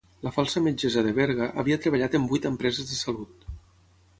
la 0.27 0.31
falsa 0.35 0.61
metgessa 0.67 1.03
de 1.07 1.11
Berga 1.17 1.49
havia 1.63 1.77
treballat 1.83 2.17
en 2.21 2.25
vuit 2.33 2.49
empreses 2.53 2.91
de 2.93 2.99
salut 3.03 3.47